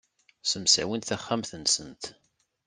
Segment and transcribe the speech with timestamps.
[0.43, 2.03] Ssemsawint taxxamt-nsent.